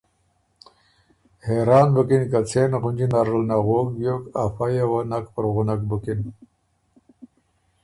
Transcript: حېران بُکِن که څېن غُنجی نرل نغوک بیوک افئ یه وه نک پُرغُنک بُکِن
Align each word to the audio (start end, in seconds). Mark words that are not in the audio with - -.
حېران 1.45 1.87
بُکِن 1.95 2.23
که 2.31 2.39
څېن 2.49 2.71
غُنجی 2.81 3.07
نرل 3.13 3.43
نغوک 3.49 3.87
بیوک 3.95 4.23
افئ 4.43 4.69
یه 4.77 4.85
وه 4.89 5.01
نک 5.09 5.25
پُرغُنک 5.33 5.81
بُکِن 5.89 6.19